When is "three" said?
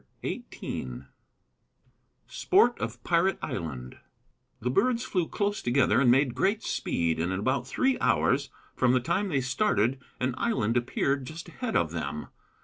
7.67-7.99